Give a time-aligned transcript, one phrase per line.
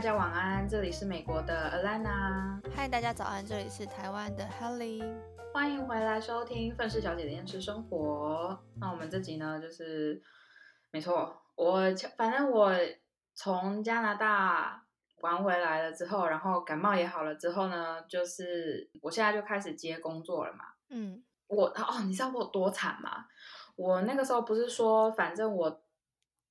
[0.00, 2.58] 大家晚安，这里是美国的 Alana。
[2.74, 5.04] 嗨，大家早安，这里是台湾的 Helly。
[5.52, 8.58] 欢迎回来收听《愤世小姐的厌世生活》。
[8.80, 10.22] 那我们这集呢，就是
[10.90, 11.82] 没错，我
[12.16, 12.72] 反正我
[13.34, 14.82] 从加拿大
[15.20, 20.64] 玩回来了之后，然后感冒也好了之后呢，就是我现在就开始接工作了嘛。
[20.88, 23.26] 嗯，我哦，你知道我有多惨吗？
[23.76, 25.82] 我那个时候不是说，反正我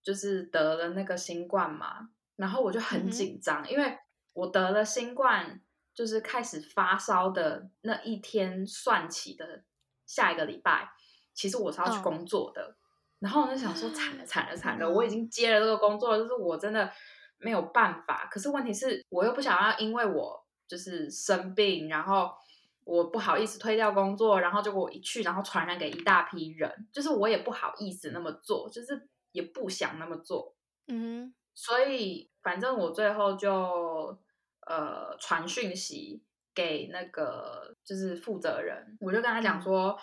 [0.04, 3.98] 就是得了那个新冠嘛，然后我就很紧张，因为
[4.32, 5.62] 我得了新冠，
[5.94, 9.66] 就是开始发烧的那一天算起的
[10.06, 10.90] 下一个礼拜，
[11.34, 12.78] 其实我是要去嗯工作的。
[13.20, 16.90] 然后我就想说，惨了惨了惨了，嗯我已经接了这个工作了，就是我真的
[17.40, 18.30] 没有办法。
[18.32, 22.32] 可是问题是，我又不想要因为我就是生病，然后
[22.86, 30.56] 我不好意思推掉工作，然后结果我一去，然后传染给一大批人，就是我也不好意思那么做，就是也不想那么做。
[30.88, 34.18] 嗯所以反正我最后就
[34.66, 36.24] 呃传讯息
[36.56, 40.00] 给那个就是负责人，我就跟他讲说，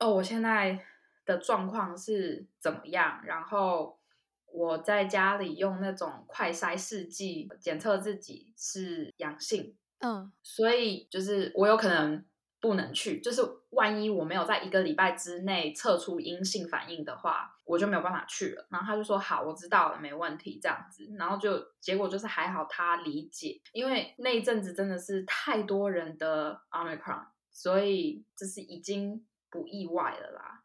[0.00, 0.84] 哦，我现在
[1.24, 4.00] 的状况是怎么样，然后
[4.46, 10.32] 我在家里用那种快筛试剂检测自己是阳性，嗯。
[10.42, 12.24] 所以就是我有可能
[12.60, 18.66] 不能去，就是万一我没有在一个礼拜之内测出阴性反应的话，我就没有办法去了。
[18.70, 21.10] 然后他就说好，我知道了，没问题，这样子。
[21.18, 30.62] 然后就结果就是还好他理解，因为那一阵子真的是太多人的 omicron，所以这是已经不意外了啦。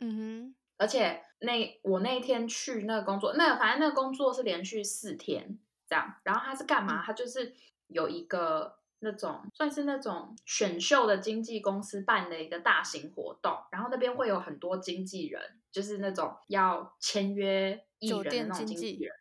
[0.00, 7.00] 嗯哼而且那我那一天去那个工作，那反正那个工作是连续四天这样，然后他是干嘛？
[7.00, 7.52] 嗯他就是
[7.88, 15.40] 有一个那种算是那种选秀的经纪公司办的一个大型活动，然后那边会有很多经纪人，
[15.70, 19.14] 就是那种要签约艺人的那种经纪人。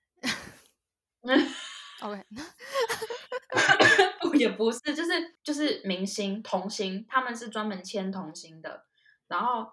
[2.01, 2.23] OK，
[4.21, 5.11] 不也不是，就是
[5.43, 8.85] 就是明星童星，他们是专门签童星的，
[9.27, 9.63] 然后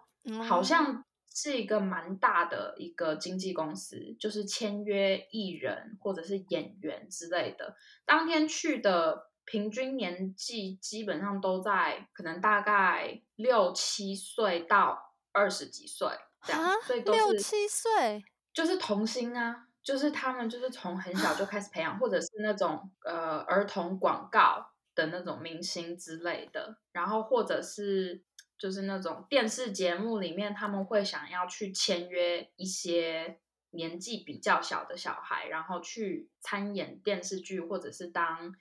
[0.48, 7.76] 好嗯像是一个蛮大的一个经纪公司，就是签约艺人或者是演员之类的。
[8.06, 16.08] 当天去的平均年纪基本上都在可能大概六七岁到二十几岁
[16.42, 28.22] 这样啊，所以都是六七岁，就是童星啊，就是他们就是从很小就开始培养，或者是那种呃儿童广告的那种明星之类的，然后或者是
[28.56, 33.40] 就是那种电视节目里面他们会想要去签约一些
[33.70, 38.54] 年纪比较小的小孩，然后去参演电视剧或者是当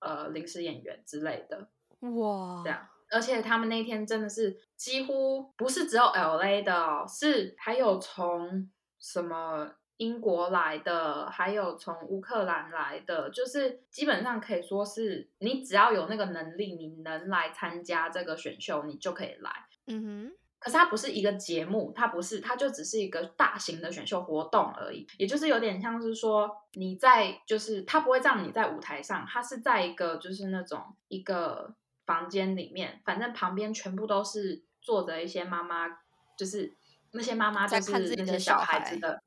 [0.00, 1.68] 呃临时演员之类的。
[2.00, 2.88] 哇，这样。
[3.12, 19.50] 而且他们那天真的是几乎不是只有 L A 的哦，是还有从什么英国来的，还有从乌克兰来的，就是基本上可以说是你只要有那个能力，你能来参加这个选秀，你就可以来。
[19.88, 25.06] 嗯可是它不是一个节目，它不是，它就只是一个大型的选秀活动而已。
[25.16, 35.88] 也就是有点像是说你在，就是它不会让你在舞台上，它是在一个就是那种一个房间里面，反正旁边全部都是坐着一些妈妈，
[36.36, 36.76] 就是
[37.12, 39.22] 那些妈妈就是自己那些小孩子的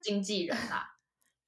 [0.00, 0.96] 经纪人啦、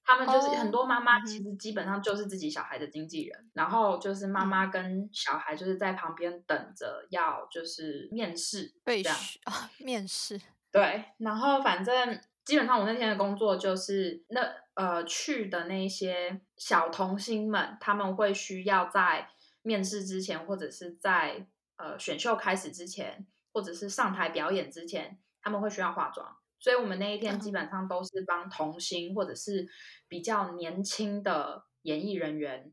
[0.05, 9.19] 他们就是哦很多妈妈，其实基本上就是自己小孩的经纪人，然后就是妈嗯妈跟小孩就是在旁边等着要就是面试哼，被这样。
[9.19, 14.41] 许啊，面试， 对，然后反正基本上我那天的工作就是那
[14.75, 19.31] 呃去的那些小童星们，他们会需要在
[19.63, 26.37] 面试之前，或者是在呃选秀开始之前，或者是上台表演之前，他们会需要化妆。
[26.65, 29.69] 所以我们那一天基本上都是帮童星或者是
[30.09, 32.73] 比较年轻的演艺人员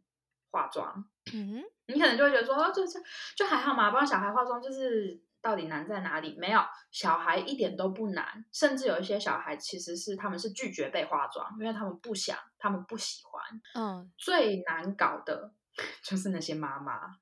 [0.50, 1.04] 化妆。
[1.34, 2.98] 嗯哼，你可能就会觉得说，哦，就就
[3.36, 6.38] 就还好嘛，帮小孩化妆就是到底难在哪里？
[6.40, 13.44] 没有，小孩一点都不难，甚至有一些小孩其实是他们是拒绝被化妆，因为他们不想，他们不喜欢。
[13.76, 15.52] 嗯，最难搞的
[16.02, 17.18] 就是那些妈妈，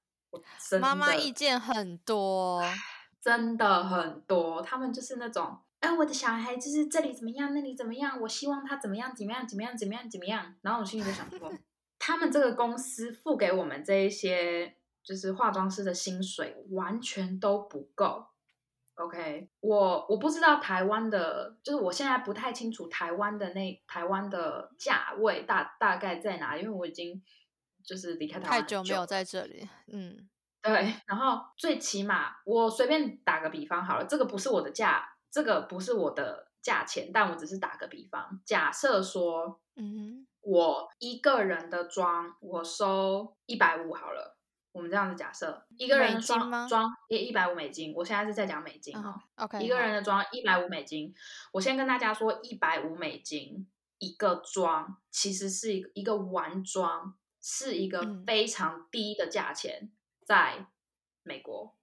[0.79, 2.61] 妈妈意见很多，
[3.19, 10.55] 真的很多，他们就是那种，哎，我的小孩就是这里怎么样，那里怎么样，我希望他怎么样，怎么样，怎么样，怎么样，怎么样。
[10.61, 11.51] 然后我心里就想说，
[11.97, 18.25] 他们这个公司付给我们这一些就是化妆师的薪水，完全都不够。
[18.95, 27.23] OK，我我不知道台湾的，就是我现在不太清楚台湾的那台湾的价位大大概在哪，因为我已经
[27.81, 30.27] 就是离开台湾太很久没有在这里，嗯
[30.61, 44.37] 对，然后最起码我随便打个比方好了，这个不是我的价这个不是我的价钱，但我只是打个比方，假设说嗯我一个人的妆我收一百五好了，
[44.71, 46.67] 我们这样子假设，一个人的美金吗？
[46.67, 51.13] 妆妆也一百五美金，我现在是在讲美金哈，，OK，一个人的妆一百五美金，
[51.51, 53.67] 我先跟大家说，一百五美金
[53.97, 58.23] 一个妆，其实是一个一个完妆，是一个嗯。
[58.25, 59.91] 非常低的价钱，
[60.25, 60.67] 在
[61.23, 61.75] 美国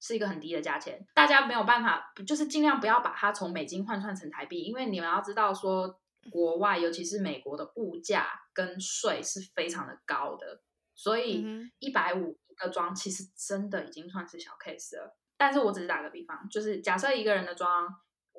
[0.00, 6.00] 是一个很低的价钱，大家没有办法，就是尽量不要把它从美金换算成台币，因为你们要知道说，
[6.30, 10.62] 国外尤其是美国的物价跟税是非常的高的，
[10.94, 11.46] 所以
[11.78, 15.16] 一百五一个妆其实真的已经算是小 case 了。
[15.36, 17.88] 但是我只是打个比方，就是假设一个人的妆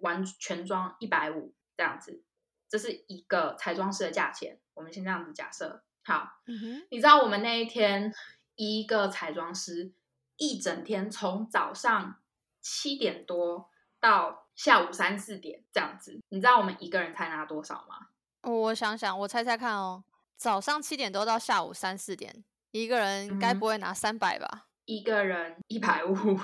[0.01, 2.23] 完全妆一百五这样子，
[2.69, 4.59] 这是一个彩妆师的价钱。
[4.73, 5.83] 我们先这样子假设。
[6.03, 8.11] 好，嗯，你知道我们那一天
[8.55, 9.93] 一个彩妆师
[10.41, 12.19] 一整天从早上
[12.61, 18.07] 七点多到下午三四点这样子，你知道我们一个人才拿多少吗？
[18.41, 20.03] 我想想，我猜猜看哦，
[20.35, 24.65] 早上七点多到下午三四点，一个人该嗯不会拿三百吧？
[24.85, 26.35] 一个人一百五，真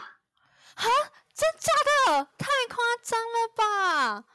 [1.58, 1.74] 假
[2.06, 2.26] 的？
[2.38, 4.26] 太夸张了吧！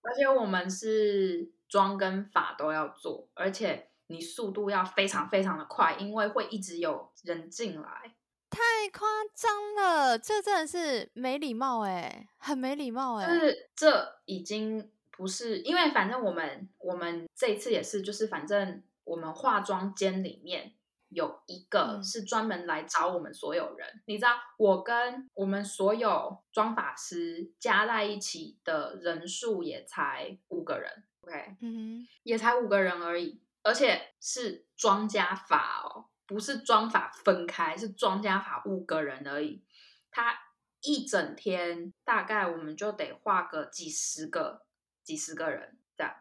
[0.00, 8.14] 而且我们是妆跟法都要做，而且你速度要非常非常的快，因为会一直有人进来。
[8.60, 13.38] 太夸张了，这真的是没礼貌哎，很没礼貌就哎。
[13.38, 20.74] 是这已经不是，因为反正我们我们这一次也是，就是反正我们化妆间里面
[21.08, 24.02] 有一个嗯是专门来找我们所有人。
[24.06, 39.64] 你知道，我跟我们所有妆发师加在一起的人数也才五个人，OK，嗯哼也才五个人而已，而且是妆加法哦，不是妆发分开，是妆加法五个人而已。
[40.12, 40.32] 他
[40.80, 44.64] 一整天大概我们就得画个几十个、
[45.02, 46.14] 几十个人这样，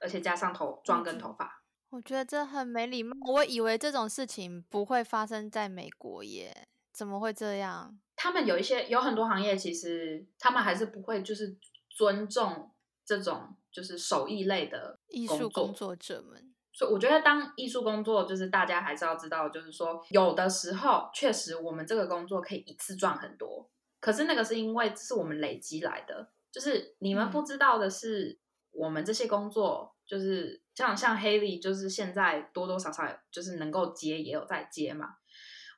[0.00, 1.62] 而且加上头妆跟头发。
[1.90, 3.16] 我觉得这很没礼貌。
[3.30, 8.00] 我以为这种事情不会发生在美国耶，怎么会这样？
[8.16, 11.56] 他们有一些有很多行业，其实他们还是不会就是
[11.88, 12.74] 尊重
[13.04, 23.70] 这种就是手艺类的艺术工作者们，所以我觉得，当艺术工作，就是大家还是要知道，就是说，有的时候确实我们这个工作可以一次赚很多，
[24.00, 26.30] 可是那个是因为是我们累积来的。
[26.50, 28.38] 就是你们嗯不知道的是，
[28.70, 35.16] 我们这些工作，就是像像 Haley，就是现在多多少少就是能够接，也有在接嘛。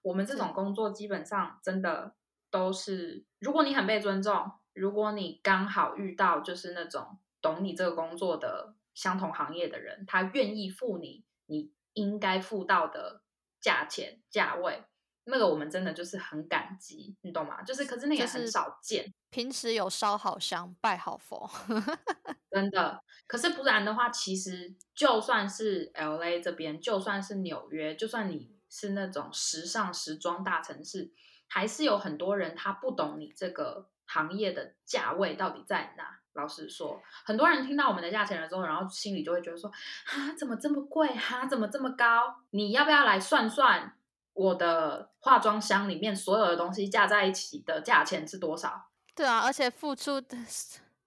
[0.02, 2.14] 我们这种工作基本上真的
[2.50, 13.22] 都是，如果你很被尊重，如果你刚好遇到就是那种懂你这个工作的相同行业的人，他愿意付你你应该付到的
[13.60, 14.84] 价钱价位，
[15.24, 17.62] 那个我们真的就是很感激，你懂吗？
[17.62, 21.50] 就是可是那个也很就是少见，平时有烧好香，拜好佛。
[22.50, 23.02] 真的。
[23.26, 31.12] 可是不然的话，其实就算是 L A 这边，就算是纽约，就算你是那种时尚时装大城市，
[31.48, 36.20] 还是有很多人他不懂你这个行业的价位到底在哪。
[36.34, 41.08] 老实说，很多人听到我们的价钱了之后，然后心里就会觉得说：啊，怎么这么贵？
[41.14, 42.42] 哈、怎么这么高？
[42.50, 43.96] 你要不要来算算
[44.32, 48.90] 我的化妆箱里面所有的东西加在一起的价钱是多少？
[49.14, 50.36] 对啊，而且付出的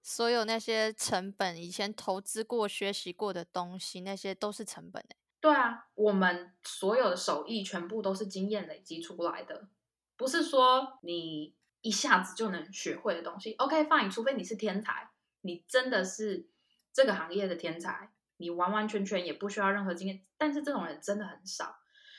[0.02, 9.68] 所有那些成本，以前投资过、学习过的东西，那些都是成本欸对啊，我们所有的手艺全部都是经验累积出来的，
[10.16, 13.52] 不是说你一下子就能学会的东西。
[13.54, 15.10] OK，fine，、除非你是天才，
[15.48, 16.46] 你真的是
[16.92, 20.22] 这个行业的天才，你完完全全也不需要任何经验。
[20.36, 21.78] 但是这种人真的很少，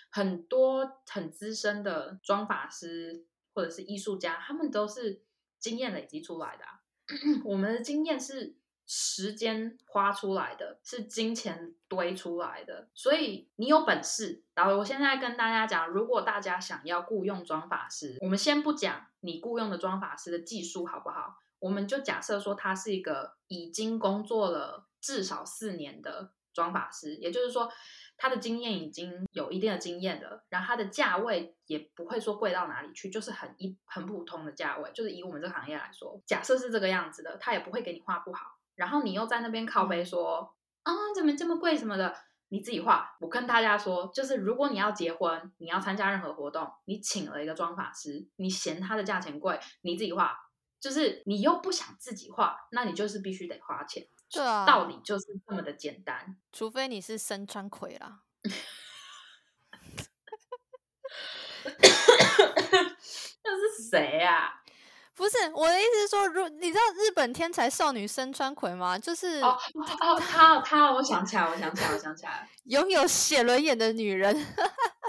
[0.09, 5.21] 很多很资深的妆发师或者是艺术家，他们都是
[5.59, 6.65] 经验累积出来的、
[7.45, 8.55] 我们的经验是
[8.87, 14.41] 时间花出来的，是金钱堆出来的，所以你有本事。
[14.55, 27.71] 然后我现在跟大家讲，如果大家想要雇佣妆发师，我们先不讲你雇佣的妆发师的技术好不好，我们就假设说他是一个已经工作了至少四年的妆发师，也就是说
[28.17, 42.15] 他的经验已经有一定的经验了，然后他的价位也不会说贵到哪里去，就是很一很普通的价位，就是以我们这个行业来说，假设是这个样子的，他也不会给你画不好，然后你又在那边靠背说啊、怎么这么贵什么的。
[42.51, 43.15] 你自己画。
[43.19, 50.35] 我跟大家说，就是如果你要结婚，你要参加任何活动，你请了一个妆发师，你嫌他的价钱贵，你自己画，
[50.79, 54.07] 就是你又不想自己画，那你就是必须得花钱。
[54.31, 56.37] 对啊道理就是这么的简单。
[56.51, 58.19] 除非你是身穿葵啦。
[63.43, 64.61] 那是谁啊？
[65.15, 68.97] 不是我的意思是说，如你知道日本天才少女身川葵吗？
[68.97, 69.57] 就是哦
[69.99, 74.33] 哦，她她，我想起来，我想起来，我想起来， 拥有写轮眼的女人，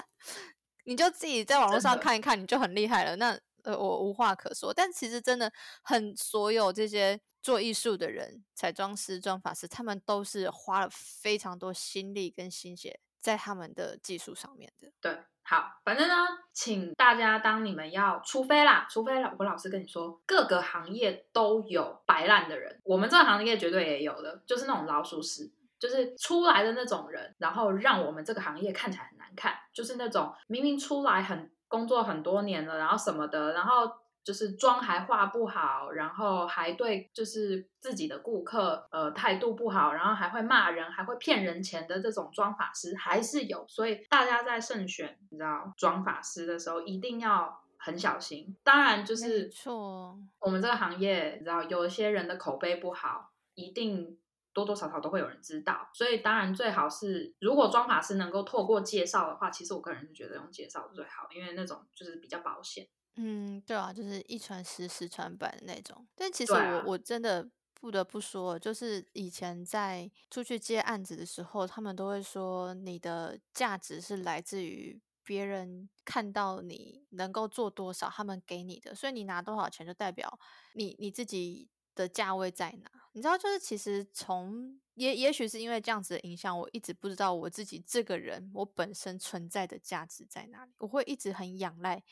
[0.85, 3.15] 你就自己在网络上看一看，你就很厉害了。
[3.17, 3.39] 那
[3.77, 4.73] 我无话可说。
[4.73, 14.93] 但其实真的很，所有这些做艺术的人，彩妆师、妆发师，他们都是花了非常多心力跟心血在他们的技术上面的。
[15.01, 15.19] 对。
[15.43, 16.15] 好，反正呢，
[16.53, 33.91] 请大家当你们要，除非啦，除非我老师跟你说，各个行业都有摆烂的人，我们这个行业绝对也有的，就是那种老鼠屎，就是出来的那种人，然后让我们这个行业看起来很难看，就是那种明明出来很工作很多年了，然后什么的，然后。
[34.23, 48.55] 就是妆还化不好，然后还对就是自己的顾客呃态度不好，然后还会骂人，还会骗人钱的这种妆法师还是有，所以大家在慎选你知道妆法师的时候一定要很小心。
[48.63, 54.19] 当然就是错，我们这个行业你知道有一些人的口碑不好，一定
[54.53, 62.89] 多多少少都会有人知道，所以当然最好是如果妆法师能够透过介绍的话，其实我个人是觉得用介绍最好，因为那种就是比较保险。
[63.17, 66.07] 嗯，对啊，就是一传十，十传百的那种。
[66.15, 80.39] 但其实我我真的不得不说，就是以前在出去接案子的时候，他们都会说你的价值是来自于别人看到你能够做多少，他们给你的，所以你拿多少钱就代表
[80.75, 81.69] 你你自己
[82.01, 82.91] 的价位在哪。
[83.13, 92.03] 你知道，就是其实从也也许是因为这样子的影响，我一直不知道我自己这个人我本身存在的价值在哪里，我会一直很仰赖。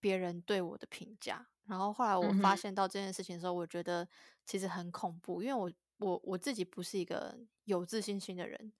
[0.00, 4.08] 别人对我的评价，然后后来我发现到这件事情的时候，我觉得
[4.46, 5.68] 其实很恐怖，因为我
[5.98, 8.72] 我我自己不是一个有自信心的人，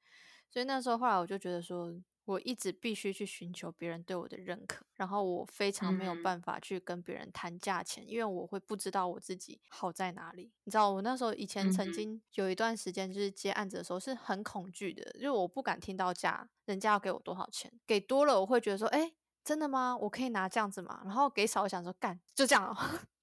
[0.49, 1.93] 所以那时候后来我就觉得说，
[2.29, 10.53] 我一直必须去寻求别人对我的认可，然后我非常没有办法去跟别人谈价钱，因为我会不知道我自己好在哪里。
[10.65, 19.13] 你知道，我那时候以前曾经有一段时间就是接案子的时候是很恐惧的，因为我不敢听到价，人家要给我多少钱，给多了我会觉得说，哎。
[19.45, 19.97] 真的吗？
[19.97, 21.01] 我可以拿这样子吗？
[21.07, 22.77] 然后给少，我想说干就这样。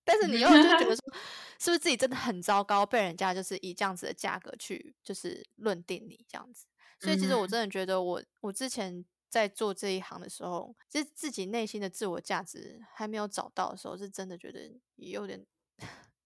[0.03, 1.13] 但是你又就觉得说，
[1.59, 6.65] 是不是自己真的很糟糕，被人家就是以这样子的价格去就是论定你这样子？
[7.05, 14.59] 所以其实我真的觉得，我我之前在做这一行的时候，其实自己内心的自我价值还没有找到的时候，是真的觉得
[14.95, 15.45] 也有点，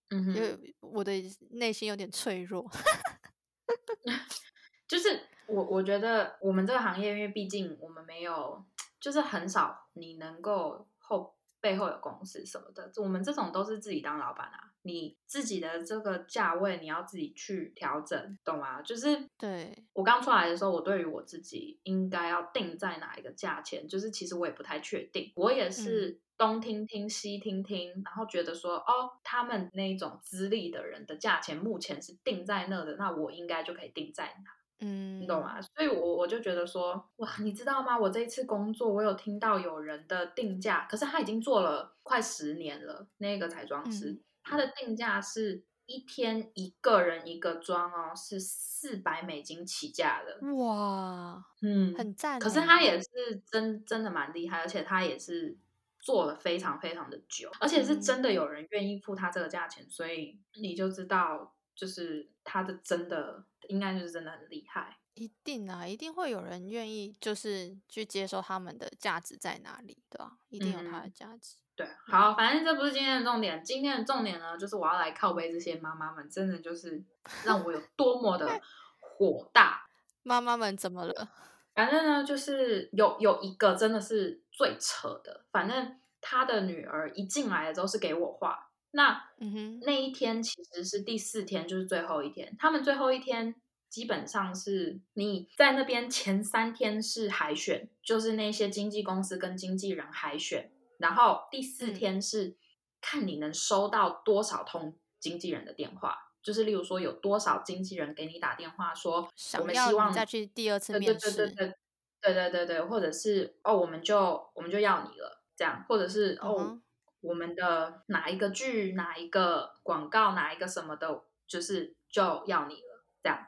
[0.09, 1.11] 嗯，因为我的
[1.51, 2.67] 内心有点脆弱。
[4.87, 8.65] 就是我我觉得我们这个行业，因为毕竟我们没有。
[9.01, 18.81] 就是很少你能够后背后有公司什么的，我们这种都是自己当老板啊，你自己的这个价位你要自己去调整，懂吗？
[18.81, 34.51] 就是对我刚出来的时候，我对于我自己应该要定在哪一个价钱，就是其实我也不太确定，我也是东听听西听听，然后觉得说哦，他们那种资历的人的价钱目前是定在那的，那我应该就可以定在哪。
[34.81, 35.59] 嗯，你懂吗？
[35.61, 37.99] 所以，我我就觉得说，哇，你知道吗？
[37.99, 43.05] 我这一次工作，我有听到有人的定价，可是他已经做了快十年了。
[43.17, 50.39] 那个彩妆师，他的定价是一天一个人一个妆哦，是四百美金起价的。
[50.55, 52.39] 哇，嗯，很赞。
[52.39, 53.07] 可是它也是
[53.45, 55.57] 真真的蛮厉害，而且它也是
[55.99, 63.45] 做了非常非常的久，而且是真的有人愿意付它这个价钱，所以你就知道，就是它的真的。
[63.67, 70.39] 应该就是真的很厉害，一定啊，一定会有人愿意就是去接受他们的价值在哪里，对吧？
[70.49, 71.57] 一定有它的价值。
[71.79, 77.01] 对，好，反正这不是今天的重点，今天的重点呢，就是我要来靠背这些妈妈们，真的就是
[77.45, 78.59] 让我有多么的
[78.99, 79.87] 火大。
[80.21, 81.29] 妈妈们怎么了？
[81.73, 88.71] 反正呢，就是有有一个真的是最扯的，反正他的女儿一进来的时候是给我画。
[88.91, 92.53] 那嗯那一天其实是第四天，就是最后一天。
[92.59, 93.55] 他们最后一天
[93.87, 100.69] 基本上是你在那边前三天是海选，就是那些经纪公司跟经纪人海选，
[100.99, 102.55] 然后第四天是
[103.01, 109.27] 看你能收到多少通经纪人的电话，就是例如说有多少经纪人给你打电话说，
[109.57, 111.73] 我们希望再去第二次面试，对对对对
[112.21, 116.79] 对对对对，或者是哦，我们就我们就要你了，这样，或者是哦。
[117.21, 122.88] 我们的哪一个剧、哪一个广告、哪一个什么的，就是就要你了，
[123.21, 123.39] 这样。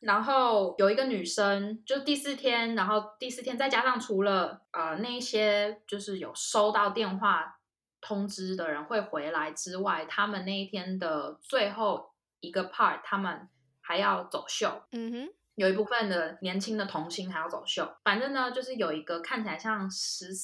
[0.00, 7.58] 然后有一个女生，就第四天，然后第四天再加上除了呃那些就是有收到电话
[8.00, 13.48] 通知的人会回来之外，他们那一天的最后一个 part，他们
[13.80, 14.82] 还要走秀。
[14.92, 17.96] 嗯哼，有一部分的年轻的童星还要走秀。
[18.04, 20.34] 反正呢，就是有一个看起来像十。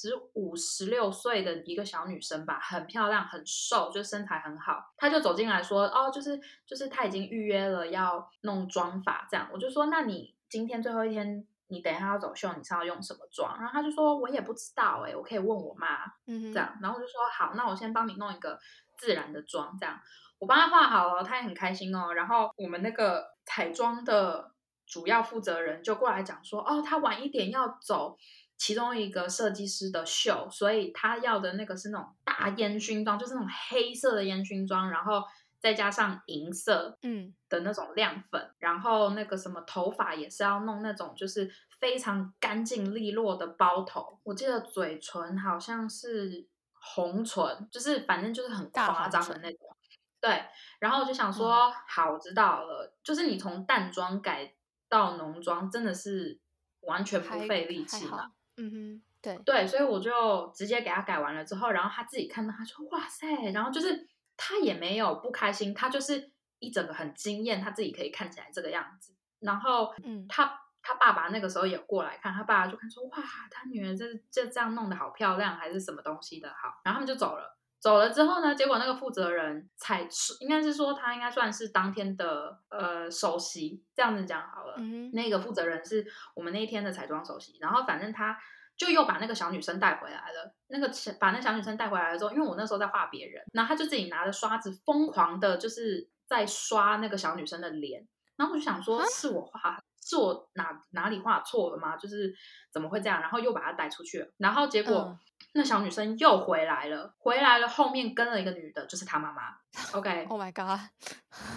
[0.00, 4.92] 十五、十六岁的一个小女生吧，很漂亮，很瘦，就身材很好。
[4.96, 16.78] 她就走进来说：“哦，就是就是她已经预约了要弄妆发，这样。”我就说：“那你今天最后一天，你等一下要走秀，你是要用什么妆？”然后她就说：“我也不知道，哎，我可以问我妈。”嗯，这样。
[16.80, 18.58] 然后我就说：“好，那我先帮你弄一个
[18.96, 20.00] 自然的妆，这样。”
[20.40, 22.14] 我帮她画好了，她也很开心哦。
[22.14, 24.52] 然后我们那个彩妆的。
[24.90, 28.18] 主要负责人就过来讲说，哦，他晚一点要走
[28.60, 35.24] 其中一个设计师的秀，所以他要的那个是那种大烟熏妆，就是那种黑色的烟熏妆，然后
[35.58, 37.34] 再加上银色，嗯。
[37.48, 41.50] 的那种亮粉，然后那个什么头发也是要弄那种就是
[41.80, 49.76] 非常干净利落的包头，我记得嘴唇好像是红唇，就是反正就是很夸张的那种，
[50.20, 50.44] 对，
[50.78, 54.54] 然后我就想说，好，我知道了，就是你从淡妆改。
[54.90, 56.40] 到浓妆真的是
[56.80, 59.36] 完全不费力气嘛，嗯哼，对。
[59.44, 73.18] 对，所以我就直接给他改完了之后，然后他自己看到他说哇塞，然后就是他也没有不开心，他就是一整个很惊艳，他自己可以看起来这个样子，然后嗯，他他爸爸那个时候也过来看，他爸爸就看说哇，
[73.50, 77.59] 他女儿这这这样弄得好漂亮，还是什么东西的好，然后他们就走了。
[77.80, 78.54] 走了之后呢？
[78.54, 80.06] 结果那个负责人才
[80.40, 84.76] 应该是说他应该算是当天的呃首席，这样子讲好了。
[85.14, 88.38] 那个负责人是我们那一天的彩妆首席，然后反正他
[88.76, 90.54] 就又把那个小女生带回来了。
[90.68, 98.06] 那个把那小女生带回来了之后，因为我那时候在画别人，然后他就自己拿着刷子疯狂的就是在刷那个小女生的脸，
[98.36, 99.80] 然后我就想说是我画。
[100.10, 101.96] 是我哪哪里画错了吗？
[101.96, 102.34] 就是
[102.72, 103.20] 怎么会这样？
[103.20, 105.16] 然后又把她带出去了，然后结果
[105.52, 109.54] 那小女生又回来了，回来了后面跟了一个女的，就是她妈妈。
[109.94, 110.80] OK，Oh my god，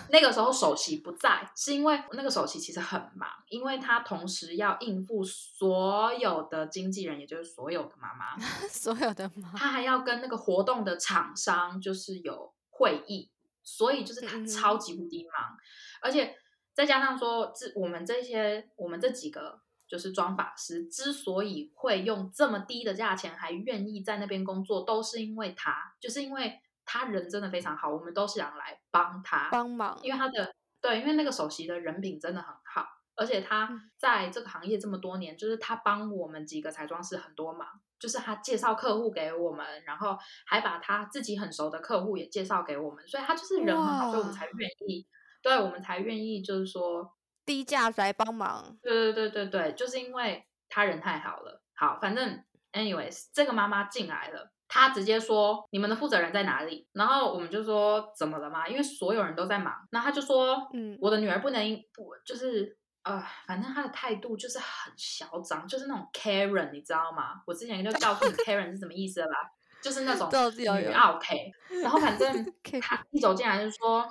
[0.10, 8.38] 那个时候首席不在，是因为那个首席其实很忙，因为他同时要应付所有的经纪人，也就是所有的妈妈，
[8.69, 13.31] 所有的妈，他还要跟那个活动的厂商就是有会议，
[13.63, 15.57] 所以就是他超级无敌忙，
[16.00, 16.38] 而且。
[16.74, 37.67] 再加上说，这我们这些我们这几个就是妆法师，之所以会用这么低的价钱还愿意在那边工作，都是因为他，就是因为他人真的非常好，我们都是想来帮他帮忙，因为他的对，因为那个首席的人品真的很好，而且他在这个行业这么多年，就是他帮我们几个彩妆师很多忙，
[38.00, 45.06] 就是他介绍客户给我们，然后还把他自己很熟的客户也介绍给我们，所以他就是人很好，所以我们才愿意。
[45.43, 47.13] 对，我们才愿意，就是说
[47.45, 48.75] 低价来帮忙。
[48.82, 51.62] 对对对对对，就是因为他人太好了。
[51.75, 58.67] 好，反正，anyways，这个妈妈进来了，她直接说：“你们的负责人在哪里？”然后我们就说：“怎么了嘛？
[58.67, 61.62] 因为所有人都在忙。”那他就说：“嗯，我的女儿不能
[61.93, 67.41] 不，就是呃，反正他的态度就是很嚣张，就是那种 Karen，你知道吗？
[67.45, 69.34] 我之前就告诉你 Karen 是什么意思了吧？
[69.82, 71.51] 就是那种 女 OK。
[71.82, 74.08] 然后反正 他一走进来就说。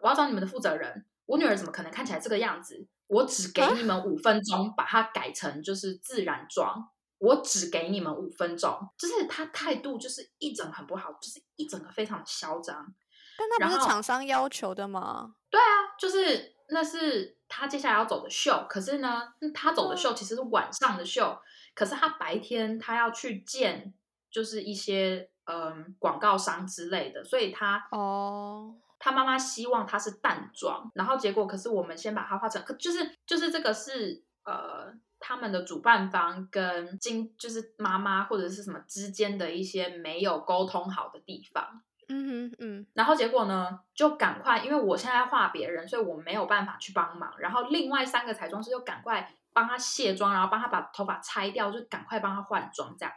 [0.00, 1.04] 我要找你们的负责人。
[1.26, 2.86] 我女儿怎么可能看起来这个样子？
[3.08, 6.88] 我只给你们五分钟，把它改成就是自然妆。
[7.18, 12.94] 我只给你们五分钟，就是他态度就是一整很不好，就是一整个非常的嚣张。
[13.38, 15.34] 但那不是厂商要求的吗？
[15.50, 18.66] 对啊，就是那是他接下来要走的秀。
[18.68, 21.40] 可是呢，他走的秀其实是晚上的秀，
[21.74, 23.94] 可是他白天他要去见
[24.30, 28.76] 就是一些嗯广告商之类的，所以他哦。
[29.06, 53.14] 他妈妈希望他是淡妆，然后结果可是我们先把它画成，可就是就是这个是呃他们的主办方跟经就是妈妈或者是什么之间的一些没有沟通好的地方，嗯哼嗯，然后结果呢就赶快，因为我现在画别人，所以我没有办法去帮忙，然后另外三个彩妆师就赶快帮他卸妆，然后帮他把头发拆掉，就赶快帮他换妆这样。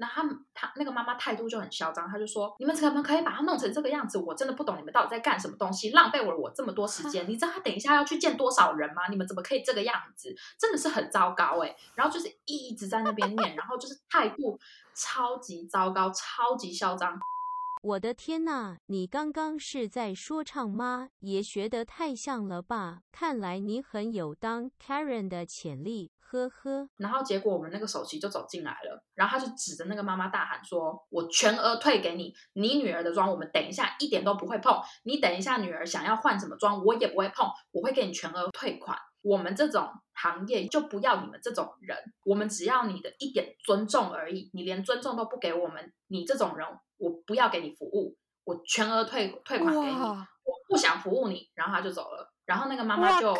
[0.00, 0.22] 那他
[0.54, 4.16] 他那个妈妈态度就很嚣张，他就说：“你们怎么可以把他弄成这个样子？
[4.18, 7.24] 我真的不懂你们到底在干什么东西，浪费了我这么多时间。
[7.28, 9.08] 你知道他等一下要去见多少人吗？
[9.10, 10.34] 你们怎么可以这个样子？
[10.58, 11.76] 真的是很糟糕哎！
[11.94, 14.58] 然后就是一直在那边念，然后就是态度
[14.94, 17.18] 超级糟糕，超级嚣张。
[17.82, 21.08] 我的天呐，你刚刚是在说唱吗？
[21.20, 23.00] 也学得太像了吧？
[23.12, 38.96] 看来你很有当 Karen 的潜力。”呵呵，然后结果我们那个首席就走进来了，然后他就指着那个妈妈大喊说：“我全额退给你，你女儿的妆我们等一下一点都不会碰，你等一下女儿想要换什么妆我也不会碰，我会给你全额退款。
[39.22, 46.66] 我们这种行业就不要你们这种人，我们只要你的一点尊重而已，你连尊重都不给我们，你这种人
[46.96, 53.36] 我不要给你服务，我全额退退款给你，我不想服务你。”然后他就走了，然后那个妈妈就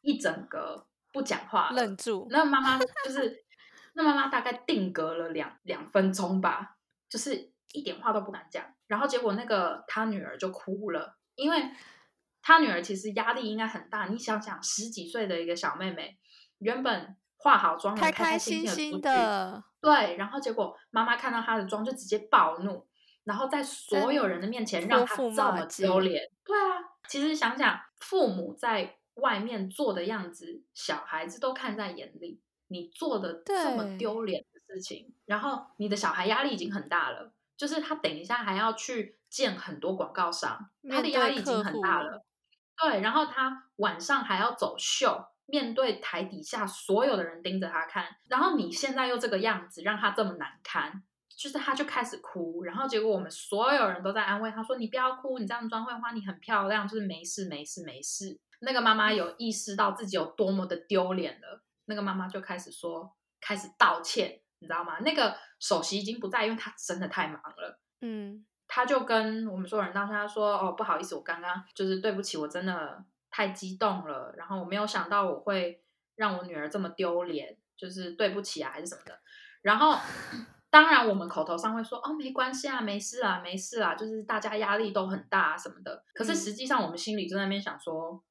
[0.00, 0.86] 一整个。
[1.12, 2.26] 不讲话，愣住。
[2.30, 3.44] 那妈妈就是，
[3.94, 6.76] 那妈妈大概定格了两两分钟吧，
[7.08, 8.64] 就是一点话都不敢讲。
[8.86, 11.70] 然后结果那个他女儿就哭了，因为
[12.42, 14.06] 他女儿其实压力应该很大。
[14.06, 16.18] 你想想，十几岁的一个小妹妹，
[16.58, 20.16] 原本化好妆，开开心心的，对。
[20.16, 22.86] 然后结果妈妈看到她的妆就直接暴怒，
[23.24, 26.22] 然后在所有人的面前让她这么丢脸。
[26.44, 32.40] 对啊，其实想想，父母在外面做的样子，小孩子都看在眼里。
[32.72, 42.24] 你做的这么丢脸的事情，然后你的小孩压力已经很大了，就是他等一下还要去见很多广告商，他的压力已经很大了。
[42.80, 51.02] 对，然后他晚上还要走秀，面对台底下所有的人盯着他看，然后你现在又这个样子，让他这么难堪，
[51.40, 61.62] 就是他就开始哭，然后结果我们所有人都在安慰他说：“你不要哭，你这样妆会花，你很漂亮，就是没事没事没事。”那个妈妈有意识到自己有多么的丢脸了。
[61.86, 64.98] 那个妈妈就开始说，开始道歉，你知道吗？
[64.98, 67.80] 那个首席已经不在，因为他真的太忙了。
[68.02, 75.82] 嗯，他就跟我们所有人道歉，他说：“哦，不好意思，我刚刚就是对不起，我真的太激动了，然后我没有想到我会
[76.16, 79.18] 让我女儿这么丢脸，就是对不起啊，还是什么的。”
[79.62, 79.98] 然后，
[80.70, 88.22] 当然我们口头上会说：“哦，没关系啊，没事啊，没事啊，就是大家压力都很大啊什么的。”可是实际上，我们心里就在那边想说：“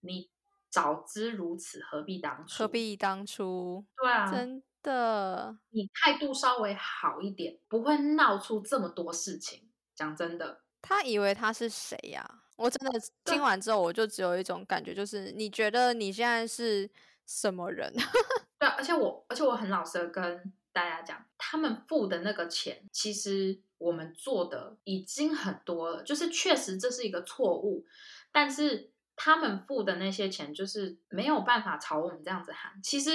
[0.00, 0.30] 你。”
[0.68, 2.52] 早知如此，何必当初？
[2.52, 3.86] 何必当初？
[3.96, 9.70] 对啊，真的，你态度稍微好一点，不会闹出这么多事情。
[9.94, 12.28] 讲真的，他以为他是谁呀？
[12.56, 16.88] 我真的听完之后，我就只有一种感觉，就是你觉得你现在是
[17.26, 17.92] 什么人？
[18.60, 27.86] 对，而且我，而且我很老实的跟大家讲，他们付的那个钱，其实我们做的已经很多了，就是确实这是一个错误，
[28.30, 28.92] 但是。
[29.18, 32.78] 他们付的那些钱，就是没有办法朝我们这样子喊。
[32.82, 33.12] 其实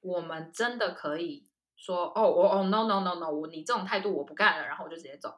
[0.00, 5.32] 我们真的可以说，哦，我哦，no no no no，我你这种态度我不干了，然后我就直接走。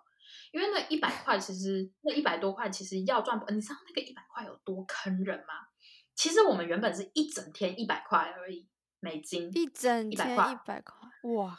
[0.50, 5.68] 因为那一百块，其实那一百多块，其实要赚，你知道那个一百块有多坑人吗？
[6.14, 8.66] 其实我们原本是一整天一百块而已，
[9.00, 11.58] 美金一整天一百块，哇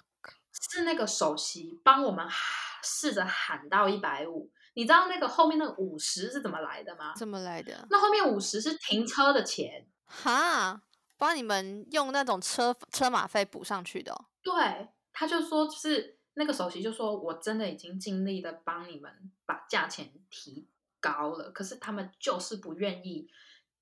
[0.52, 2.28] 是那个首席帮我们
[2.84, 4.52] 试着喊到一百五。
[4.76, 7.14] 你知道那个后面那个五十是怎么来的吗？
[7.16, 7.86] 怎么来的？
[7.90, 10.82] 那后面五十是停车的钱，哈，
[11.18, 14.26] 帮你们用那种车车马费补上去的。
[14.42, 20.70] 对，他就说，就是那个首席就说，我真的已经尽力的帮你们把价钱提
[21.02, 23.30] 高了，可是他们就是不愿意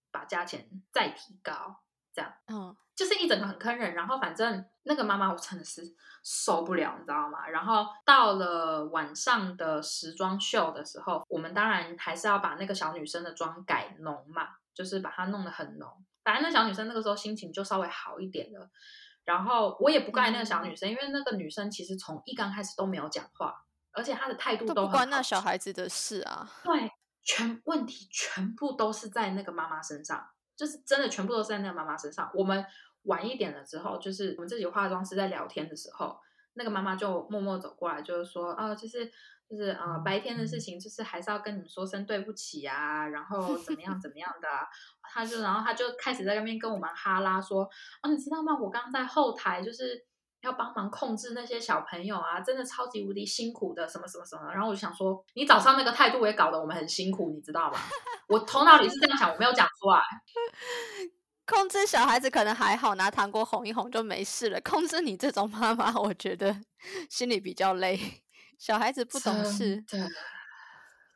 [0.10, 1.84] 把价钱再提高，
[2.17, 2.75] 这样，嗯。
[2.95, 5.84] 就是一整个很坑人，然后反正那个妈妈我真的是
[6.23, 7.47] 受不了，你知道吗？
[7.47, 15.88] 然后到了晚上的时装秀的时候，我们当然还是要把那个小女生的妆改浓嘛，就是把它弄得很浓。
[16.23, 18.67] 反正那小女生那个时候心情就稍微好一点了。
[19.23, 23.53] 然后我也不怪那个小女生，因为那个女生其实从一刚开始都没有讲话，
[23.91, 26.49] 而且她的态度都不关那小孩子的事啊。
[26.63, 26.91] 对，
[27.23, 30.27] 全问题全部都是在那个妈妈身上，
[30.58, 32.30] 就是真的全部都是在那个妈妈身上。
[32.34, 32.65] 我们。
[33.04, 36.20] 晚一点了之后，就是我们自己化妆师在聊天的时候，
[36.56, 39.10] 那个妈妈就默默走过来，就是说，啊，就是
[39.50, 44.48] 就是啊，白天的事情，就是还是要跟你们说声对不起啊，然后怎么样怎么样的，
[45.04, 47.63] 她就然后她就开始在那边跟我们哈拉说，
[48.02, 48.60] 啊，你知道吗？
[48.60, 50.06] 我刚在后台就是
[50.41, 54.52] 要帮忙控制那些小朋友啊，真的超级无敌辛苦的，什么什么什么。
[54.52, 57.80] 然后我就想说，你早上那个态度也搞得我们很辛苦，你知道吗？
[58.28, 60.02] 我头脑里是这样想，我没有讲出来。
[61.47, 64.60] 控制小孩子可能还好，拿糖果哄一哄就没事了。
[64.62, 66.54] 控制你这种妈妈，我觉得
[67.10, 67.97] 心里比较累。
[68.60, 69.82] 小孩子不懂事，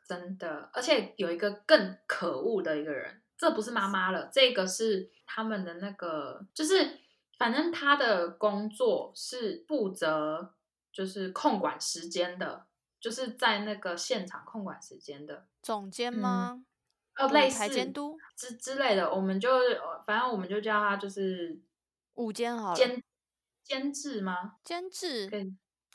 [0.08, 0.70] 真的。
[0.74, 7.00] 而且有一个更可恶的一个人，这不是妈妈了，这个是他们的那个，就是
[7.42, 10.54] 反正他的工作是负责，
[10.94, 12.68] 就是控管时间的，
[13.00, 16.64] 就是在那个现场控管时间的总监吗？
[17.18, 19.50] 哦，类似监督之之类的，我们就
[20.06, 21.60] 反正我们就叫他就是
[22.14, 23.04] 午监好了，监
[23.64, 24.58] 监制吗？
[24.64, 25.28] 监制，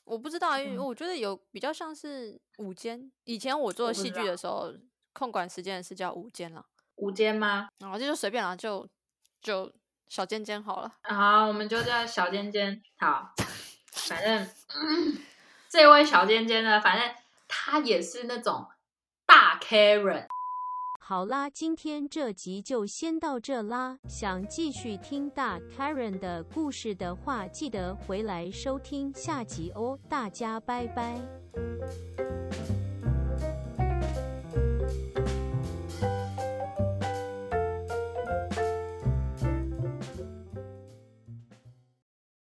[0.02, 3.12] 我不知道，因为我觉得有比较像是午监。
[3.22, 4.74] 以前我做戏剧的时候，
[5.12, 6.66] 控管时间是叫午监了。
[6.96, 7.68] 午监吗？
[7.78, 8.88] 然后就随便了，就
[9.40, 9.72] 就
[10.08, 10.92] 小尖尖好了。
[11.02, 12.80] 好，我们就叫小尖尖。
[12.98, 13.34] 好，
[13.92, 14.48] 反正
[15.68, 17.14] 这位小尖尖呢，反正
[17.48, 18.66] 他也是那种
[19.26, 20.26] 大 Karen。
[21.00, 23.98] 好啦，今天这集就先到这啦。
[24.08, 29.96] 想继续听大 Karen 的故事的话，记得回来收听下集哦。
[30.08, 31.16] 大家拜拜。